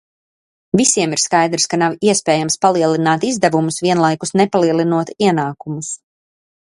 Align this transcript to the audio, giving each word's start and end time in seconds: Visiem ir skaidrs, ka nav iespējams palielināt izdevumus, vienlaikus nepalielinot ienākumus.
Visiem 0.79 1.11
ir 1.17 1.21
skaidrs, 1.23 1.67
ka 1.73 1.77
nav 1.81 1.97
iespējams 2.09 2.57
palielināt 2.65 3.27
izdevumus, 3.29 3.77
vienlaikus 3.89 4.33
nepalielinot 4.43 5.13
ienākumus. 5.29 5.93